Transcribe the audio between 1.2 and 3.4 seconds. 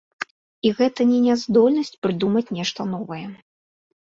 няздольнасць прыдумаць нешта новае.